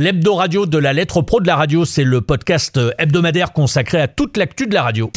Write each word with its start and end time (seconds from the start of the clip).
L'hebdo 0.00 0.36
radio 0.36 0.64
de 0.64 0.78
la 0.78 0.92
lettre 0.92 1.22
pro 1.22 1.40
de 1.40 1.48
la 1.48 1.56
radio, 1.56 1.84
c'est 1.84 2.04
le 2.04 2.20
podcast 2.20 2.78
hebdomadaire 2.98 3.52
consacré 3.52 4.00
à 4.00 4.06
toute 4.06 4.36
l'actu 4.36 4.68
de 4.68 4.74
la 4.74 4.84
radio. 4.84 5.10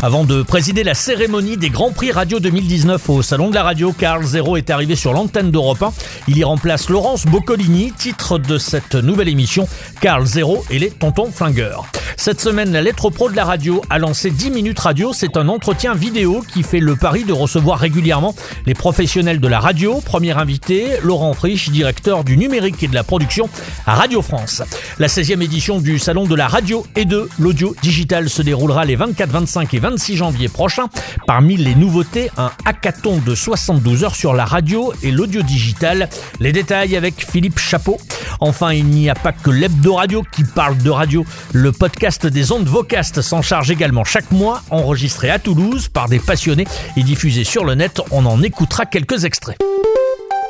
Avant 0.00 0.22
de 0.22 0.42
présider 0.42 0.84
la 0.84 0.94
cérémonie 0.94 1.56
des 1.56 1.70
Grands 1.70 1.90
Prix 1.90 2.12
Radio 2.12 2.38
2019 2.38 3.10
au 3.10 3.22
Salon 3.22 3.50
de 3.50 3.56
la 3.56 3.64
Radio, 3.64 3.92
Carl 3.92 4.22
Zero 4.22 4.56
est 4.56 4.70
arrivé 4.70 4.94
sur 4.94 5.12
l'antenne 5.12 5.50
d'Europe 5.50 5.82
1. 5.82 5.92
Il 6.28 6.38
y 6.38 6.44
remplace 6.44 6.88
Laurence 6.88 7.26
Boccolini, 7.26 7.90
titre 7.90 8.38
de 8.38 8.58
cette 8.58 8.94
nouvelle 8.94 9.28
émission, 9.28 9.66
Carl 10.00 10.24
Zero 10.24 10.62
et 10.70 10.78
les 10.78 10.90
Tontons 10.90 11.32
Flingueurs. 11.32 11.90
Cette 12.16 12.40
semaine, 12.40 12.72
la 12.72 12.82
lettre 12.82 13.10
pro 13.10 13.30
de 13.30 13.36
la 13.36 13.44
radio 13.44 13.82
a 13.90 13.98
lancé 13.98 14.30
10 14.30 14.50
minutes 14.50 14.78
radio. 14.78 15.12
C'est 15.12 15.36
un 15.36 15.48
entretien 15.48 15.94
vidéo 15.94 16.44
qui 16.52 16.62
fait 16.62 16.80
le 16.80 16.96
pari 16.96 17.24
de 17.24 17.32
recevoir 17.32 17.78
régulièrement 17.78 18.34
les 18.66 18.74
professionnels 18.74 19.40
de 19.40 19.48
la 19.48 19.60
radio. 19.60 20.00
Premier 20.04 20.36
invité, 20.36 20.86
Laurent 21.02 21.34
Frisch, 21.34 21.70
directeur 21.70 22.24
du 22.24 22.36
numérique 22.36 22.82
et 22.82 22.88
de 22.88 22.94
la 22.94 23.04
production 23.04 23.48
à 23.86 23.94
Radio 23.94 24.22
France. 24.22 24.62
La 24.98 25.06
16e 25.06 25.42
édition 25.42 25.80
du 25.80 25.98
Salon 25.98 26.24
de 26.24 26.34
la 26.34 26.48
radio 26.48 26.86
et 26.96 27.04
de 27.04 27.28
l'audio 27.38 27.74
digital 27.82 28.28
se 28.28 28.42
déroulera 28.42 28.84
les 28.84 28.96
24, 28.96 29.30
25 29.30 29.74
et 29.74 29.78
26 29.78 30.16
janvier 30.16 30.48
prochain. 30.48 30.86
Parmi 31.26 31.56
les 31.56 31.74
nouveautés, 31.74 32.30
un 32.36 32.50
hackathon 32.64 33.18
de 33.24 33.34
72 33.34 34.04
heures 34.04 34.16
sur 34.16 34.34
la 34.34 34.44
radio 34.44 34.92
et 35.02 35.10
l'audio 35.10 35.42
digital. 35.42 36.08
Les 36.40 36.52
détails 36.52 36.96
avec 36.96 37.26
Philippe 37.30 37.58
Chapeau. 37.58 37.98
Enfin, 38.40 38.72
il 38.72 38.86
n'y 38.86 39.10
a 39.10 39.14
pas 39.14 39.32
que 39.32 39.50
l'hebdo 39.50 39.94
radio 39.94 40.22
qui 40.32 40.44
parle 40.44 40.78
de 40.78 40.90
radio. 40.90 41.24
Le 41.52 41.72
podcast 41.72 42.26
des 42.26 42.52
ondes 42.52 42.66
Vocast 42.66 43.20
s'en 43.20 43.42
charge 43.42 43.70
également 43.70 44.04
chaque 44.04 44.30
mois, 44.30 44.62
enregistré 44.70 45.30
à 45.30 45.38
Toulouse 45.38 45.88
par 45.88 46.08
des 46.08 46.18
passionnés 46.18 46.66
et 46.96 47.02
diffusé 47.02 47.44
sur 47.44 47.64
le 47.64 47.74
net. 47.74 48.00
On 48.10 48.26
en 48.26 48.42
écoutera 48.42 48.86
quelques 48.86 49.24
extraits. 49.24 49.58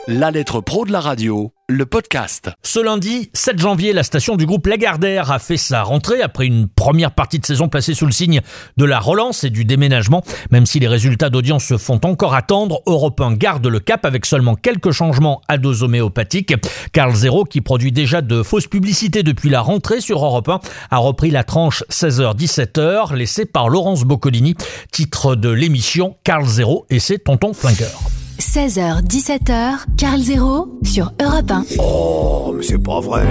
La 0.09 0.31
lettre 0.31 0.61
pro 0.61 0.87
de 0.87 0.93
la 0.93 1.01
radio 1.01 1.53
le 1.69 1.87
podcast. 1.87 2.51
Ce 2.63 2.81
lundi 2.81 3.31
7 3.33 3.59
janvier, 3.61 3.93
la 3.93 4.03
station 4.03 4.37
du 4.37 4.45
groupe 4.45 4.67
Lagardère 4.67 5.31
a 5.31 5.39
fait 5.39 5.57
sa 5.57 5.83
rentrée 5.83 6.21
après 6.21 6.47
une 6.47 6.69
première 6.69 7.13
partie 7.13 7.39
de 7.39 7.47
saison 7.47 7.69
placée 7.69 7.95
sous 7.95 8.07
le 8.07 8.13
signe 8.13 8.41
de 8.77 8.85
la 8.85 8.99
relance 8.99 9.45
et 9.45 9.51
du 9.51 9.65
déménagement. 9.65 10.25
Même 10.51 10.67
si 10.67 10.81
les 10.81 10.89
résultats 10.89 11.31
d'audience 11.31 11.65
se 11.65 11.77
font 11.79 12.01
encore 12.03 12.35
attendre, 12.35 12.83
Europe 12.87 13.21
1 13.21 13.35
garde 13.35 13.67
le 13.67 13.79
cap 13.79 14.05
avec 14.05 14.27
seulement 14.27 14.57
quelques 14.57 14.91
changements 14.91 15.43
à 15.49 15.59
dose 15.59 15.85
homéopathique. 15.85 16.55
Carl 16.93 17.15
Zero, 17.15 17.45
qui 17.45 17.61
produit 17.61 17.93
déjà 17.93 18.21
de 18.21 18.43
fausses 18.43 18.67
publicités 18.67 19.23
depuis 19.23 19.51
la 19.51 19.61
rentrée 19.61 20.01
sur 20.01 20.25
Europe 20.25 20.49
1, 20.49 20.61
a 20.91 20.99
repris 20.99 21.31
la 21.31 21.45
tranche 21.45 21.85
16h-17h 21.91 23.15
laissée 23.15 23.47
par 23.47 23.69
Laurence 23.69 24.05
Boccolini, 24.05 24.57
titre 24.91 25.37
de 25.37 25.51
l'émission 25.51 26.17
Carl 26.25 26.47
Zero 26.47 26.87
et 26.91 26.99
ses 26.99 27.19
tontons 27.19 27.53
flingueurs. 27.53 28.01
16h, 28.41 29.03
17h, 29.03 29.85
Carl 29.99 30.19
Zéro 30.19 30.81
sur 30.83 31.13
Europe 31.23 31.51
1. 31.51 31.65
Oh, 31.79 32.55
mais 32.57 32.63
c'est 32.63 32.83
pas 32.83 32.99
vrai. 32.99 33.27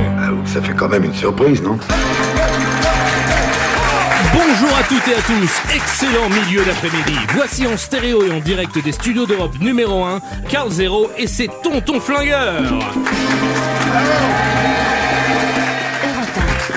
Ça 0.45 0.61
fait 0.61 0.73
quand 0.73 0.88
même 0.88 1.03
une 1.03 1.15
surprise, 1.15 1.63
non? 1.63 1.79
Bonjour 4.31 4.69
à 4.77 4.83
toutes 4.83 5.07
et 5.07 5.15
à 5.15 5.21
tous, 5.21 5.75
excellent 5.75 6.30
milieu 6.30 6.63
d'après-midi. 6.63 7.17
Voici 7.33 7.65
en 7.65 7.75
stéréo 7.75 8.23
et 8.23 8.31
en 8.31 8.39
direct 8.39 8.77
des 8.83 8.91
studios 8.91 9.25
d'Europe 9.25 9.59
numéro 9.59 10.03
1, 10.03 10.19
Carl 10.47 10.69
Zéro 10.69 11.09
et 11.17 11.25
ses 11.25 11.49
tontons 11.63 11.99
flingueurs. 11.99 12.71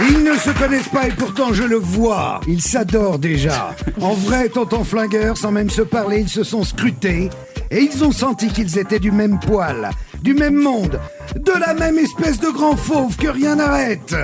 Ils 0.08 0.24
ne 0.24 0.38
se 0.38 0.50
connaissent 0.58 0.88
pas 0.88 1.06
et 1.06 1.12
pourtant 1.12 1.52
je 1.52 1.64
le 1.64 1.76
vois. 1.76 2.40
Ils 2.48 2.62
s'adorent 2.62 3.18
déjà. 3.18 3.74
En 4.00 4.14
vrai, 4.14 4.48
tonton 4.48 4.84
flingueur, 4.84 5.36
sans 5.36 5.52
même 5.52 5.68
se 5.68 5.82
parler, 5.82 6.20
ils 6.20 6.30
se 6.30 6.44
sont 6.44 6.64
scrutés 6.64 7.28
et 7.72 7.80
ils 7.82 8.04
ont 8.04 8.12
senti 8.12 8.48
qu'ils 8.48 8.78
étaient 8.78 8.98
du 8.98 9.10
même 9.10 9.40
poil, 9.40 9.90
du 10.22 10.34
même 10.34 10.54
monde, 10.54 11.00
de 11.34 11.52
la 11.58 11.72
même 11.74 11.98
espèce 11.98 12.38
de 12.38 12.48
grand 12.48 12.76
fauve 12.76 13.16
que 13.16 13.28
rien 13.28 13.56
n'arrête. 13.56 14.14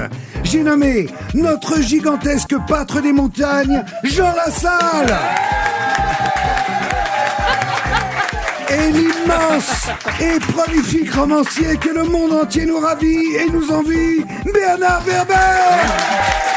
J'ai 0.44 0.62
nommé 0.62 1.06
notre 1.34 1.80
gigantesque 1.80 2.54
pâtre 2.68 3.00
des 3.00 3.12
montagnes, 3.12 3.82
Jean 4.04 4.32
Lassalle. 4.34 5.16
Et 8.70 8.92
l'immense 8.92 9.88
et 10.20 10.38
prolifique 10.52 11.14
romancier 11.14 11.78
que 11.78 11.88
le 11.88 12.04
monde 12.04 12.32
entier 12.32 12.66
nous 12.66 12.78
ravit 12.78 13.34
et 13.34 13.50
nous 13.50 13.70
envie, 13.72 14.24
Bernard 14.52 15.02
Werber. 15.04 16.47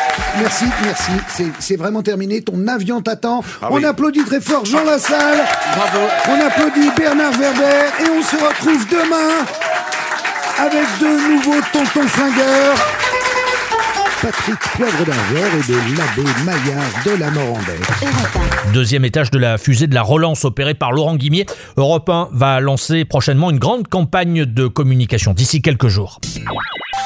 Merci, 0.42 0.66
merci. 0.84 1.44
C'est 1.60 1.76
vraiment 1.76 2.02
terminé. 2.02 2.42
Ton 2.42 2.68
avion 2.68 3.00
t'attend. 3.02 3.44
Ah 3.62 3.68
on 3.70 3.84
applaudit 3.84 4.24
très 4.24 4.42
fort 4.42 4.66
Jean 4.66 4.84
Lassalle. 4.84 5.38
Bravo. 5.76 6.00
On 6.30 6.46
applaudit 6.48 6.90
Bernard 6.98 7.34
Werber. 7.34 7.90
Et 8.00 8.10
on 8.10 8.24
se 8.24 8.36
retrouve 8.36 8.88
demain 8.90 9.46
avec 10.58 10.88
de 11.00 11.32
nouveaux 11.32 11.62
tontons 11.72 12.08
flingueurs. 12.08 12.76
Patrick 14.24 14.60
Poivre 14.60 15.06
d'Arvor 15.06 15.48
et 15.60 15.72
de 15.72 15.98
l'abbé 15.98 16.30
Maillard 16.44 17.04
de 17.06 17.20
la 17.20 17.30
Morandais. 17.32 17.80
Deuxième 18.74 19.06
étage 19.06 19.30
de 19.30 19.38
la 19.38 19.60
fusée 19.60 19.88
de 19.88 19.96
la 19.96 20.02
relance 20.02 20.44
opérée 20.44 20.74
par 20.74 20.92
Laurent 20.92 21.16
Guimier, 21.16 21.46
Europe 21.78 22.10
1 22.10 22.30
va 22.32 22.60
lancer 22.60 23.06
prochainement 23.06 23.52
une 23.52 23.60
grande 23.60 23.88
campagne 23.88 24.46
de 24.46 24.68
communication 24.68 25.34
d'ici 25.34 25.62
quelques 25.62 25.88
jours. 25.88 26.20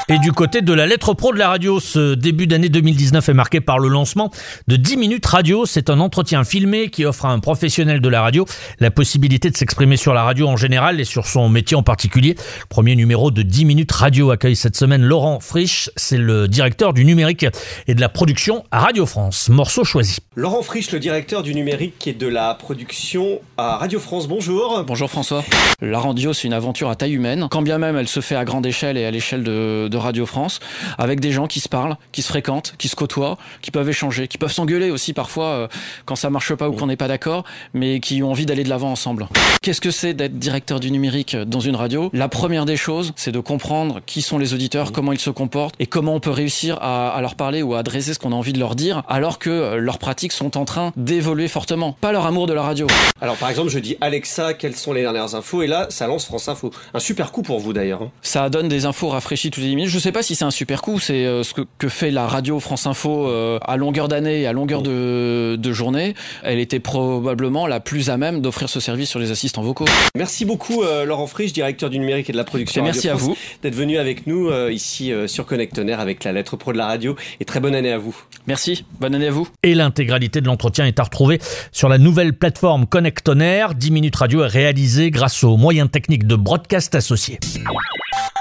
Et 0.08 0.20
du 0.20 0.32
côté 0.32 0.62
de 0.62 0.72
la 0.72 0.86
lettre 0.86 1.16
pro 1.16 1.34
de 1.34 1.40
la 1.40 1.50
radio, 1.50 1.80
ce 1.80 2.14
début 2.14 2.46
d'année 2.46 2.70
2019 2.70 3.28
est 3.28 3.34
marqué 3.34 3.60
par 3.60 3.80
le 3.80 3.88
lancement 3.88 4.30
de 4.68 4.76
10 4.76 4.98
minutes 4.98 5.26
radio. 5.26 5.66
C'est 5.66 5.90
un 5.90 6.00
entretien 6.00 6.44
filmé 6.44 6.90
qui 6.90 7.06
offre 7.06 7.26
à 7.26 7.32
un 7.32 7.40
professionnel 7.40 8.02
de 8.02 8.10
la 8.10 8.22
radio 8.22 8.46
la 8.80 8.92
possibilité 8.92 9.50
de 9.50 9.58
s'exprimer 9.58 9.98
sur 9.98 10.14
la 10.14 10.24
radio 10.24 10.48
en 10.48 10.58
général 10.58 11.00
et 11.00 11.06
sur 11.06 11.26
son 11.26 11.50
métier 11.50 11.76
en 11.76 11.82
particulier. 11.82 12.36
Le 12.36 12.68
premier 12.70 12.96
numéro 12.96 13.32
de 13.32 13.42
10 13.42 13.66
minutes 13.66 13.92
radio 13.92 14.30
accueille 14.30 14.56
cette 14.56 14.76
semaine 14.76 15.02
Laurent 15.02 15.40
Frisch. 15.40 15.90
C'est 15.96 16.20
le 16.20 16.48
directeur 16.48 16.94
du 16.94 17.04
numérique 17.04 17.48
et 17.88 17.96
de 17.96 18.02
la 18.02 18.10
production 18.10 18.64
à 18.70 18.82
Radio 18.82 19.08
France. 19.08 19.50
Morceau 19.50 19.84
choisi. 19.84 20.18
Laurent 20.36 20.62
Frisch, 20.62 20.92
le 20.92 21.00
directeur 21.00 21.42
du 21.42 21.56
numérique 21.56 22.06
et 22.06 22.14
de 22.14 22.28
la 22.28 22.54
production 22.54 23.42
à 23.58 23.78
Radio 23.78 24.00
France. 24.00 24.28
Bonjour. 24.28 24.84
Bonjour 24.86 25.10
François. 25.10 25.44
La 25.82 26.00
radio, 26.00 26.32
c'est 26.32 26.48
une 26.48 26.54
aventure 26.54 26.92
à 26.92 26.96
taille 26.96 27.14
humaine. 27.14 27.48
Quand 27.50 27.64
bien 27.64 27.80
même 27.80 27.98
elle 27.98 28.08
se 28.08 28.20
fait 28.20 28.36
à 28.36 28.46
grande 28.46 28.68
échelle 28.68 28.98
et 28.98 29.06
à 29.06 29.12
l'échelle 29.12 29.44
de, 29.44 29.75
de 29.90 29.98
Radio 29.98 30.26
France, 30.26 30.60
avec 30.98 31.20
des 31.20 31.32
gens 31.32 31.48
qui 31.48 31.60
se 31.60 31.70
parlent, 31.70 31.98
qui 32.12 32.22
se 32.22 32.28
fréquentent, 32.30 32.74
qui 32.78 32.88
se 32.88 32.96
côtoient, 32.96 33.38
qui 33.62 33.72
peuvent 33.72 33.90
échanger, 33.90 34.28
qui 34.28 34.38
peuvent 34.38 34.52
s'engueuler 34.52 34.92
aussi 34.92 35.14
parfois 35.14 35.46
euh, 35.46 35.68
quand 36.06 36.16
ça 36.16 36.30
marche 36.30 36.54
pas 36.56 36.70
ou 36.70 36.74
qu'on 36.74 36.88
n'est 36.88 36.96
pas 36.96 37.08
d'accord, 37.08 37.44
mais 37.74 38.00
qui 38.00 38.24
ont 38.24 38.32
envie 38.32 38.46
d'aller 38.46 38.64
de 38.64 38.70
l'avant 38.70 38.92
ensemble. 38.92 39.28
Qu'est-ce 39.62 39.82
que 39.82 39.92
c'est 39.92 40.14
d'être 40.14 40.40
directeur 40.40 40.80
du 40.80 40.92
numérique 40.92 41.36
dans 41.36 41.60
une 41.60 41.76
radio? 41.76 42.10
La 42.14 42.28
première 42.30 42.66
des 42.66 42.78
choses, 42.78 43.14
c'est 43.16 43.32
de 43.32 43.40
comprendre 43.40 44.02
qui 44.06 44.22
sont 44.22 44.38
les 44.38 44.54
auditeurs, 44.54 44.92
comment 44.92 45.12
ils 45.12 45.20
se 45.20 45.30
comportent 45.30 45.76
et 45.80 45.88
comment 45.88 46.14
on 46.16 46.20
peut 46.20 46.30
réussir 46.32 46.78
à, 46.82 47.10
à 47.10 47.22
leur 47.22 47.36
parler 47.36 47.62
ou 47.62 47.74
à 47.76 47.80
adresser 47.80 48.14
ce 48.14 48.20
qu'on 48.20 48.32
a 48.32 48.36
envie 48.36 48.54
de 48.54 48.60
leur 48.60 48.76
dire, 48.76 49.04
alors 49.08 49.40
que 49.40 49.50
euh, 49.50 49.78
leurs 49.78 49.98
pratiques 49.98 50.32
sont 50.32 50.58
en 50.58 50.66
train 50.66 50.92
d'évoluer 50.96 51.48
fortement. 51.48 51.98
Pas 52.02 52.12
leur 52.12 52.26
amour 52.26 52.48
de 52.48 52.54
la 52.54 52.62
radio. 52.62 52.88
Alors 53.22 53.36
par 53.38 53.50
exemple, 53.50 53.70
je 53.70 53.80
dis 53.80 53.98
Alexa, 54.02 54.54
quelles 54.54 54.76
sont 54.76 54.94
les 54.94 55.02
dernières 55.02 55.36
infos? 55.36 55.62
Et 55.62 55.68
là, 55.68 55.88
ça 55.90 56.08
lance 56.08 56.26
France 56.26 56.48
Info. 56.48 56.72
Un 56.94 57.00
super 57.00 57.32
coup 57.32 57.42
pour 57.42 57.60
vous 57.60 57.74
d'ailleurs. 57.74 58.04
hein. 58.04 58.12
Ça 58.22 58.50
donne 58.50 58.68
des 58.68 58.86
infos 58.86 59.10
rafraîchies 59.10 59.52
toutes 59.52 59.64
les 59.64 59.65
10 59.68 59.76
minutes. 59.76 59.92
Je 59.92 60.00
sais 60.00 60.12
pas 60.12 60.24
si 60.24 60.36
c'est 60.36 60.46
un 60.46 60.52
super 60.52 60.82
coup, 60.82 61.00
c'est 61.00 61.26
euh, 61.26 61.44
ce 61.44 61.54
que, 61.54 61.62
que 61.78 61.90
fait 61.90 62.12
la 62.12 62.28
radio 62.28 62.60
France 62.60 62.86
Info 62.88 63.28
euh, 63.28 63.60
à 63.62 63.78
longueur 63.78 64.08
d'année 64.08 64.42
et 64.42 64.48
à 64.48 64.54
longueur 64.54 64.82
de, 64.82 65.56
de 65.60 65.74
journée. 65.74 66.14
Elle 66.44 66.60
était 66.60 66.80
probablement 66.80 67.68
la 67.68 67.80
plus 67.80 68.10
à 68.10 68.18
même 68.18 68.42
d'offrir 68.42 68.70
ce 68.70 68.80
service 68.80 69.10
sur 69.10 69.20
les 69.20 69.32
assistants 69.32 69.62
vocaux. 69.62 69.86
Merci 70.16 70.46
beaucoup 70.46 70.84
euh, 70.84 71.06
Laurent 71.06 71.28
Frisch, 71.28 71.54
directeur 71.54 71.90
du 71.90 72.00
numérique 72.00 72.30
et 72.30 72.32
de 72.32 72.38
la 72.38 72.44
production. 72.44 72.82
Et 72.82 72.86
merci 72.86 73.08
Radio 73.10 73.16
à 73.16 73.18
France, 73.18 73.30
vous. 73.30 73.60
d'être 73.64 73.76
venu 73.76 73.98
avec 73.98 74.28
nous 74.28 74.50
euh, 74.50 74.72
ici 74.72 75.12
euh, 75.12 75.28
sur 75.28 75.46
Connectonaire 75.46 76.00
avec 76.00 76.24
la 76.24 76.32
lettre 76.32 76.58
pro 76.58 76.74
de 76.74 76.78
la 76.78 76.88
radio. 76.88 77.16
Et 77.40 77.46
très 77.46 77.60
bonne 77.60 77.76
année 77.76 77.92
à 77.92 77.98
vous. 77.98 78.16
Merci, 78.48 78.86
bonne 79.00 79.16
année 79.16 79.28
à 79.28 79.32
vous. 79.32 79.48
Et 79.64 79.76
l'intégralité 79.76 80.42
de 80.42 80.48
l'entretien 80.48 80.86
est 80.86 81.00
à 81.00 81.04
retrouver 81.04 81.40
sur 81.72 81.90
la 81.90 81.98
nouvelle 81.98 82.34
plateforme 82.34 82.86
Connectonaire. 82.86 83.76
10 83.76 83.92
minutes 83.92 84.16
radio 84.16 84.44
est 84.44 84.48
réalisée 84.48 85.12
grâce 85.12 85.44
aux 85.44 85.58
moyens 85.58 85.90
techniques 85.90 86.28
de 86.28 86.36
broadcast 86.36 86.96
associés. 86.96 87.40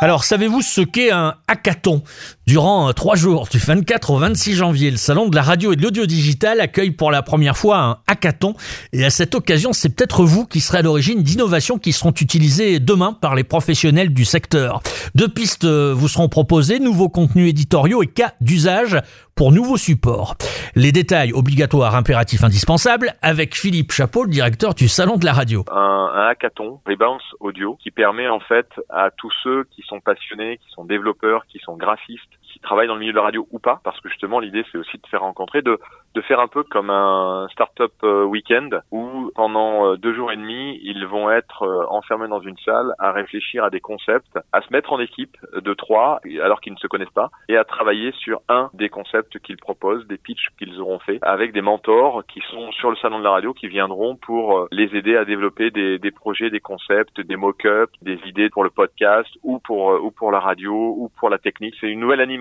Alors, 0.01 0.25
savez-vous 0.25 0.62
ce 0.62 0.81
qu'est 0.81 1.11
un 1.11 1.35
hackathon? 1.49 2.03
Durant 2.47 2.91
euh, 2.91 2.93
trois 2.93 3.17
jours, 3.17 3.49
du 3.50 3.56
24 3.56 4.11
au 4.11 4.19
26 4.19 4.55
janvier, 4.55 4.91
le 4.91 4.99
Salon 4.99 5.29
de 5.31 5.35
la 5.35 5.41
radio 5.41 5.73
et 5.73 5.76
de 5.76 5.82
l'audio 5.82 6.05
digital 6.05 6.61
accueille 6.61 6.91
pour 6.91 7.11
la 7.11 7.23
première 7.23 7.56
fois 7.56 7.79
un 7.79 7.96
hackathon. 8.06 8.55
Et 8.93 9.02
à 9.02 9.08
cette 9.08 9.35
occasion, 9.35 9.73
c'est 9.73 9.88
peut-être 9.88 10.25
vous 10.25 10.46
qui 10.46 10.61
serez 10.61 10.79
à 10.79 10.82
l'origine 10.82 11.23
d'innovations 11.23 11.79
qui 11.79 11.93
seront 11.93 12.12
utilisées 12.12 12.81
demain 12.81 13.14
par 13.14 13.35
les 13.35 13.44
professionnels 13.44 14.12
du 14.12 14.26
secteur. 14.26 14.82
Deux 15.14 15.29
pistes 15.29 15.64
euh, 15.64 15.94
vous 15.96 16.08
seront 16.08 16.29
proposées, 16.29 16.81
nouveaux 16.81 17.08
contenus 17.08 17.49
éditoriaux 17.49 18.02
et 18.02 18.08
cas 18.08 18.32
d'usage 18.43 19.00
pour 19.35 19.50
nouveaux 19.50 19.79
supports. 19.79 20.37
Les 20.75 20.93
détails 20.93 21.32
obligatoires, 21.32 21.94
impératifs, 21.94 22.44
indispensables, 22.44 23.14
avec 23.23 23.56
Philippe 23.56 23.93
Chapeau, 23.93 24.25
le 24.25 24.31
directeur 24.31 24.75
du 24.75 24.88
Salon 24.88 25.17
de 25.17 25.25
la 25.25 25.32
radio. 25.32 25.64
un, 25.73 26.29
hackathon 26.29 26.81
Rebalance 26.87 27.23
Audio 27.41 27.76
qui 27.82 27.91
permet 27.91 28.29
en 28.29 28.41
fait 28.41 28.67
à 28.88 29.11
tous 29.17 29.32
ceux 29.43 29.64
qui 29.64 29.82
sont 29.82 30.00
passionnés, 30.00 30.58
qui 30.58 30.70
sont 30.75 30.85
développeurs, 30.85 31.46
qui 31.46 31.58
sont 31.58 31.76
graphistes, 31.76 32.33
qui 32.42 32.60
travaillent 32.60 32.86
dans 32.86 32.94
le 32.94 33.00
milieu 33.00 33.12
de 33.12 33.16
la 33.16 33.25
radio 33.25 33.46
ou 33.50 33.58
pas, 33.58 33.81
parce 33.84 34.00
que 34.00 34.08
justement 34.08 34.38
l'idée 34.38 34.64
c'est 34.70 34.78
aussi 34.78 34.96
de 34.96 35.06
faire 35.08 35.22
rencontrer, 35.22 35.62
de, 35.62 35.78
de 36.14 36.20
faire 36.22 36.40
un 36.40 36.48
peu 36.48 36.62
comme 36.62 36.90
un 36.90 37.48
startup 37.50 37.92
euh, 38.04 38.25
week-end 38.25 38.70
où 38.90 39.31
pendant 39.34 39.86
euh, 39.86 39.96
deux 39.96 40.14
jours 40.14 40.31
et 40.32 40.36
demi 40.36 40.78
ils 40.82 41.06
vont 41.06 41.31
être 41.31 41.62
euh, 41.62 41.84
enfermés 41.88 42.28
dans 42.28 42.40
une 42.40 42.56
salle 42.58 42.94
à 42.98 43.12
réfléchir 43.12 43.64
à 43.64 43.70
des 43.70 43.81
concepts, 43.81 44.38
à 44.52 44.60
se 44.62 44.72
mettre 44.72 44.92
en 44.92 45.00
équipe 45.00 45.36
de 45.54 45.75
trois 45.75 46.20
alors 46.42 46.60
qu'ils 46.60 46.72
ne 46.72 46.78
se 46.78 46.86
connaissent 46.86 47.08
pas 47.10 47.31
et 47.48 47.56
à 47.56 47.64
travailler 47.64 48.12
sur 48.12 48.40
un 48.48 48.70
des 48.75 48.88
concepts 48.88 49.38
qu'ils 49.40 49.56
proposent, 49.56 50.06
des 50.06 50.19
pitchs 50.19 50.48
qu'ils 50.58 50.81
auront 50.81 51.00
fait 51.00 51.19
avec 51.22 51.52
des 51.52 51.62
mentors 51.62 52.25
qui 52.26 52.40
sont 52.50 52.70
sur 52.72 52.90
le 52.90 52.96
salon 52.96 53.19
de 53.19 53.25
la 53.25 53.31
radio 53.31 53.52
qui 53.52 53.66
viendront 53.66 54.16
pour 54.16 54.69
les 54.70 54.94
aider 54.96 55.16
à 55.16 55.25
développer 55.25 55.70
des, 55.70 55.98
des 55.98 56.10
projets, 56.10 56.50
des 56.50 56.60
concepts, 56.60 57.20
des 57.20 57.36
mock-ups, 57.36 57.92
des 58.02 58.19
idées 58.26 58.50
pour 58.50 58.62
le 58.62 58.70
podcast 58.70 59.28
ou 59.42 59.58
pour 59.58 60.04
ou 60.04 60.10
pour 60.10 60.31
la 60.31 60.40
radio 60.40 60.72
ou 60.72 61.10
pour 61.19 61.31
la 61.31 61.38
technique. 61.38 61.75
C'est 61.81 61.88
une 61.88 62.00
nouvelle 62.00 62.20
du, 62.26 62.38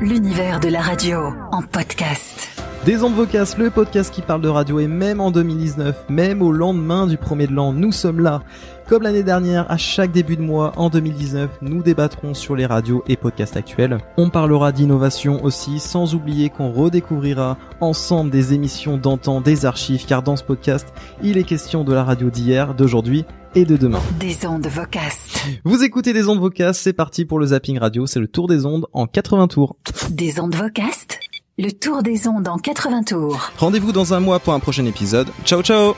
l'univers 0.00 0.60
de 0.60 0.68
la 0.68 0.80
radio 0.80 1.18
en 1.52 1.60
podcast. 1.60 2.67
Des 2.88 3.04
ondes 3.04 3.16
vocastes, 3.16 3.58
le 3.58 3.68
podcast 3.68 4.10
qui 4.10 4.22
parle 4.22 4.40
de 4.40 4.48
radio 4.48 4.80
et 4.80 4.86
même 4.86 5.20
en 5.20 5.30
2019, 5.30 6.06
même 6.08 6.40
au 6.40 6.52
lendemain 6.52 7.06
du 7.06 7.18
premier 7.18 7.46
de 7.46 7.52
l'an, 7.52 7.74
nous 7.74 7.92
sommes 7.92 8.18
là. 8.18 8.42
Comme 8.88 9.02
l'année 9.02 9.22
dernière, 9.22 9.70
à 9.70 9.76
chaque 9.76 10.10
début 10.10 10.38
de 10.38 10.40
mois, 10.40 10.72
en 10.76 10.88
2019, 10.88 11.50
nous 11.60 11.82
débattrons 11.82 12.32
sur 12.32 12.56
les 12.56 12.64
radios 12.64 13.04
et 13.06 13.18
podcasts 13.18 13.58
actuels. 13.58 13.98
On 14.16 14.30
parlera 14.30 14.72
d'innovation 14.72 15.44
aussi, 15.44 15.80
sans 15.80 16.14
oublier 16.14 16.48
qu'on 16.48 16.72
redécouvrira 16.72 17.58
ensemble 17.82 18.30
des 18.30 18.54
émissions 18.54 18.96
d'antan, 18.96 19.42
des 19.42 19.66
archives, 19.66 20.06
car 20.06 20.22
dans 20.22 20.36
ce 20.36 20.44
podcast, 20.44 20.88
il 21.22 21.36
est 21.36 21.44
question 21.44 21.84
de 21.84 21.92
la 21.92 22.04
radio 22.04 22.30
d'hier, 22.30 22.72
d'aujourd'hui 22.72 23.26
et 23.54 23.66
de 23.66 23.76
demain. 23.76 24.00
Des 24.18 24.46
ondes 24.46 24.66
vocastes. 24.66 25.44
Vous 25.62 25.84
écoutez 25.84 26.14
des 26.14 26.26
ondes 26.26 26.40
vocastes, 26.40 26.80
c'est 26.80 26.94
parti 26.94 27.26
pour 27.26 27.38
le 27.38 27.48
zapping 27.48 27.78
radio, 27.78 28.06
c'est 28.06 28.20
le 28.20 28.28
tour 28.28 28.48
des 28.48 28.64
ondes 28.64 28.86
en 28.94 29.06
80 29.06 29.48
tours. 29.48 29.76
Des 30.08 30.40
ondes 30.40 30.54
vocastes 30.54 31.18
le 31.58 31.72
tour 31.72 32.04
des 32.04 32.28
ondes 32.28 32.46
en 32.46 32.56
80 32.56 33.02
tours. 33.02 33.50
Rendez-vous 33.58 33.90
dans 33.90 34.14
un 34.14 34.20
mois 34.20 34.38
pour 34.38 34.52
un 34.54 34.60
prochain 34.60 34.86
épisode. 34.86 35.28
Ciao 35.44 35.62
ciao 35.62 35.96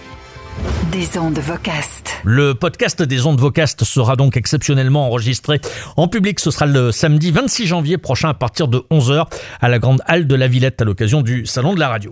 des 0.91 1.17
ondes 1.17 1.39
vocastes. 1.39 2.21
Le 2.25 2.55
podcast 2.55 3.01
des 3.03 3.25
ondes 3.25 3.39
vocastes 3.39 3.85
sera 3.85 4.17
donc 4.17 4.37
exceptionnellement 4.37 5.07
enregistré 5.07 5.61
en 5.97 6.09
public. 6.09 6.41
Ce 6.41 6.51
sera 6.51 6.67
le 6.67 6.91
samedi 6.91 7.31
26 7.31 7.67
janvier 7.67 7.97
prochain 7.97 8.31
à 8.31 8.35
partir 8.35 8.67
de 8.67 8.85
11h 8.91 9.27
à 9.61 9.69
la 9.69 9.79
grande 9.79 10.03
halle 10.07 10.27
de 10.27 10.35
la 10.35 10.49
Villette 10.49 10.83
à 10.83 10.85
l'occasion 10.85 11.23
du 11.23 11.47
Salon 11.47 11.75
de 11.75 11.81
la 11.81 11.89
radio. 11.89 12.11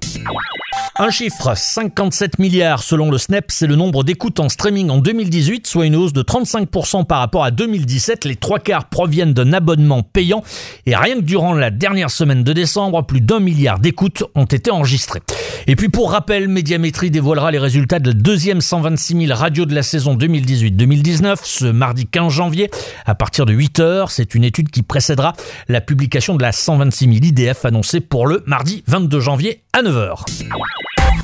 Un 1.00 1.10
chiffre, 1.10 1.56
57 1.56 2.40
milliards 2.40 2.82
selon 2.82 3.08
le 3.08 3.18
SNEP, 3.18 3.52
c'est 3.52 3.68
le 3.68 3.76
nombre 3.76 4.02
d'écoutes 4.02 4.40
en 4.40 4.48
streaming 4.48 4.90
en 4.90 4.98
2018, 4.98 5.68
soit 5.68 5.86
une 5.86 5.94
hausse 5.94 6.12
de 6.12 6.22
35% 6.22 7.06
par 7.06 7.20
rapport 7.20 7.44
à 7.44 7.52
2017. 7.52 8.24
Les 8.24 8.34
trois 8.34 8.58
quarts 8.58 8.86
proviennent 8.86 9.32
d'un 9.32 9.52
abonnement 9.52 10.02
payant 10.02 10.42
et 10.86 10.96
rien 10.96 11.14
que 11.14 11.20
durant 11.20 11.54
la 11.54 11.70
dernière 11.70 12.10
semaine 12.10 12.42
de 12.42 12.52
décembre, 12.52 13.06
plus 13.06 13.20
d'un 13.20 13.38
milliard 13.38 13.78
d'écoutes 13.78 14.24
ont 14.34 14.44
été 14.44 14.72
enregistrées. 14.72 15.20
Et 15.68 15.76
puis 15.76 15.88
pour 15.88 16.10
rappel, 16.10 16.48
Médiamétrie 16.48 17.12
dévoilera 17.12 17.52
les 17.52 17.60
résultats 17.60 18.00
de 18.00 18.08
la 18.08 18.14
deuxième 18.14 18.60
126 18.60 19.26
000 19.26 19.38
radios 19.38 19.66
de 19.66 19.76
la 19.76 19.84
saison 19.84 20.16
2018-2019 20.16 21.36
ce 21.44 21.66
mardi 21.66 22.06
15 22.06 22.32
janvier 22.32 22.72
à 23.06 23.14
partir 23.14 23.46
de 23.46 23.52
8h. 23.52 24.06
C'est 24.08 24.34
une 24.34 24.42
étude 24.42 24.70
qui 24.70 24.82
précédera 24.82 25.34
la 25.68 25.80
publication 25.80 26.34
de 26.34 26.42
la 26.42 26.50
126 26.50 27.04
000 27.04 27.16
IDF 27.22 27.64
annoncée 27.64 28.00
pour 28.00 28.26
le 28.26 28.42
mardi 28.46 28.82
22 28.88 29.20
janvier 29.20 29.62
à 29.72 29.82
9h. 29.82 30.24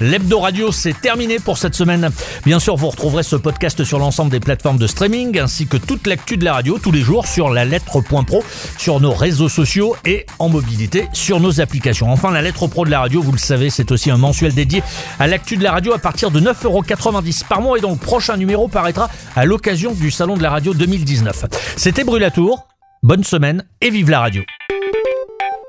L'hebdo 0.01 0.41
radio, 0.41 0.73
c'est 0.73 1.01
terminé 1.01 1.39
pour 1.39 1.59
cette 1.59 1.75
semaine. 1.75 2.11
Bien 2.45 2.59
sûr, 2.59 2.77
vous 2.77 2.89
retrouverez 2.89 3.23
ce 3.23 3.37
podcast 3.37 3.85
sur 3.85 3.99
l'ensemble 3.99 4.31
des 4.31 4.41
plateformes 4.41 4.79
de 4.79 4.87
streaming 4.87 5.39
ainsi 5.39 5.67
que 5.67 5.77
toute 5.77 6.07
l'actu 6.07 6.37
de 6.37 6.45
la 6.45 6.55
radio 6.55 6.79
tous 6.79 6.93
les 6.93 7.01
jours 7.01 7.27
sur 7.27 7.51
la 7.51 7.65
lettre.pro, 7.65 8.43
sur 8.77 9.01
nos 9.01 9.13
réseaux 9.13 9.49
sociaux 9.49 9.97
et 10.05 10.27
en 10.39 10.49
mobilité 10.49 11.09
sur 11.13 11.41
nos 11.41 11.61
applications. 11.61 12.11
Enfin, 12.11 12.31
la 12.31 12.43
lettre 12.43 12.67
pro 12.67 12.85
de 12.85 12.91
la 12.91 13.01
radio, 13.01 13.23
vous 13.23 13.33
le 13.33 13.39
savez, 13.39 13.71
c'est 13.71 13.93
aussi 13.93 14.11
un 14.11 14.19
mensuel 14.19 14.55
dédié 14.55 14.83
à 15.19 15.27
l'actu 15.27 15.57
de 15.57 15.63
la 15.63 15.73
radio 15.73 15.93
à 15.93 15.99
partir 15.99 16.31
de 16.31 16.41
9,90€ 16.41 17.47
par 17.47 17.61
mois 17.61 17.79
et 17.79 17.81
donc 17.81 18.01
le 18.01 18.05
prochain 18.05 18.37
numéro 18.37 18.69
paraîtra 18.69 19.09
à 19.37 19.45
l'occasion 19.45 19.93
du 19.93 20.11
Salon 20.11 20.37
de 20.37 20.43
la 20.43 20.51
radio 20.51 20.75
2019. 20.75 21.47
C'était 21.77 22.05
Brulatour. 22.05 22.67
Bonne 23.03 23.25
semaine 23.25 23.65
et 23.81 23.91
vive 23.91 24.11
la 24.11 24.21
radio. 24.21 24.43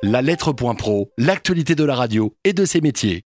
La 0.03 0.21
lettre.pro, 0.21 1.11
l'actualité 1.17 1.75
de 1.75 1.83
la 1.83 1.95
radio 1.95 2.35
et 2.43 2.53
de 2.53 2.65
ses 2.65 2.81
métiers. 2.81 3.23